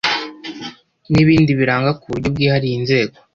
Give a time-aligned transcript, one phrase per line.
[1.11, 3.15] n ibindi biranga ku buryo bwihariye inzego